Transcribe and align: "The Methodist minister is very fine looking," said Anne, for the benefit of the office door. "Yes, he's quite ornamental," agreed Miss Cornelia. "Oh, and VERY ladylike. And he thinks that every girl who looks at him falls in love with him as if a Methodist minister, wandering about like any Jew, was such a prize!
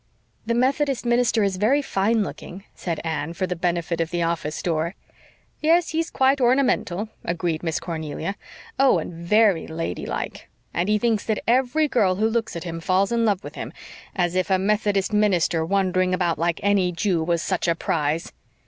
"The 0.47 0.55
Methodist 0.55 1.05
minister 1.05 1.43
is 1.43 1.57
very 1.57 1.83
fine 1.83 2.23
looking," 2.23 2.63
said 2.73 2.99
Anne, 3.03 3.33
for 3.33 3.45
the 3.45 3.55
benefit 3.55 4.01
of 4.01 4.09
the 4.09 4.23
office 4.23 4.59
door. 4.63 4.95
"Yes, 5.59 5.89
he's 5.89 6.09
quite 6.09 6.41
ornamental," 6.41 7.09
agreed 7.23 7.61
Miss 7.61 7.79
Cornelia. 7.79 8.33
"Oh, 8.79 8.97
and 8.97 9.13
VERY 9.13 9.67
ladylike. 9.67 10.49
And 10.73 10.89
he 10.89 10.97
thinks 10.97 11.23
that 11.25 11.43
every 11.47 11.87
girl 11.87 12.15
who 12.15 12.27
looks 12.27 12.55
at 12.55 12.63
him 12.63 12.79
falls 12.79 13.11
in 13.11 13.25
love 13.25 13.43
with 13.43 13.53
him 13.53 13.71
as 14.15 14.33
if 14.33 14.49
a 14.49 14.57
Methodist 14.57 15.13
minister, 15.13 15.63
wandering 15.63 16.15
about 16.15 16.39
like 16.39 16.59
any 16.63 16.91
Jew, 16.91 17.23
was 17.23 17.43
such 17.43 17.67
a 17.67 17.75
prize! 17.75 18.33